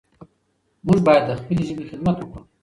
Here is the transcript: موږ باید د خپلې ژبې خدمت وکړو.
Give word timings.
موږ 0.85 0.99
باید 1.07 1.23
د 1.27 1.31
خپلې 1.41 1.61
ژبې 1.67 1.89
خدمت 1.89 2.17
وکړو. 2.19 2.41